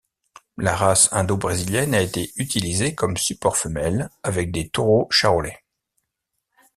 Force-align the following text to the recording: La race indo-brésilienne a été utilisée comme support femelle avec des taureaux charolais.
La 0.57 0.75
race 0.75 1.09
indo-brésilienne 1.13 1.93
a 1.93 2.01
été 2.01 2.31
utilisée 2.37 2.95
comme 2.95 3.17
support 3.17 3.55
femelle 3.55 4.09
avec 4.23 4.51
des 4.51 4.67
taureaux 4.67 5.07
charolais. 5.11 5.63